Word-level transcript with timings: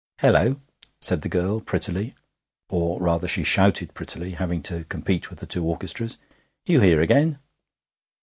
''Ello!' 0.23 0.59
said 0.99 1.21
the 1.21 1.29
girl 1.29 1.59
prettily 1.59 2.15
(or, 2.69 2.99
rather, 2.99 3.27
she 3.27 3.43
shouted 3.43 3.93
prettily, 3.93 4.31
having 4.31 4.63
to 4.63 4.83
compete 4.85 5.29
with 5.29 5.37
the 5.37 5.45
two 5.45 5.63
orchestras). 5.63 6.17
'You 6.65 6.79
here 6.79 7.01
again?' 7.01 7.37